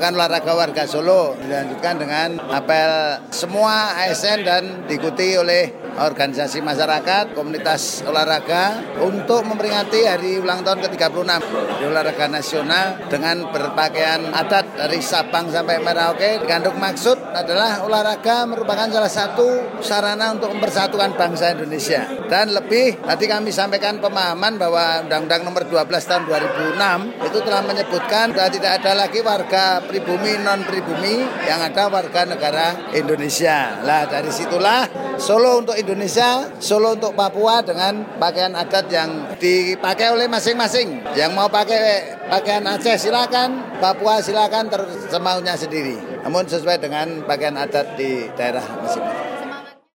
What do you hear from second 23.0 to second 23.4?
tadi